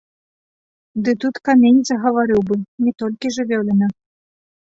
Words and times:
Ды 1.07 1.11
тут 1.25 1.35
камень 1.49 1.81
загаварыў 1.89 2.41
бы, 2.49 2.55
не 2.85 2.93
толькі 3.01 3.33
жывёліна! 3.37 3.87